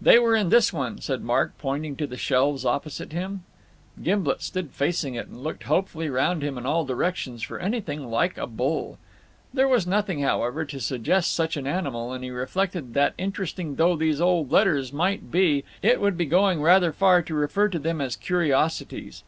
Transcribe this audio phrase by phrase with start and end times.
[0.00, 3.42] "They were in this one," said Mark, pointing to the shelves opposite him.
[4.02, 8.38] Gimblet stood facing it, and looked hopefully round him in all directions for anything like
[8.38, 8.96] a bull.
[9.52, 13.96] There was nothing, however, to suggest such an animal, and he reflected that interesting though
[13.96, 18.00] these old letters might be it would be going rather far to refer to them
[18.00, 19.24] as curiosities.